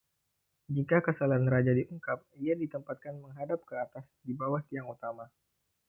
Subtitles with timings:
[0.75, 5.25] Jika kesalahan Raja diungkap, ia ditempatkan menghadap ke atas di bawah tiang utama.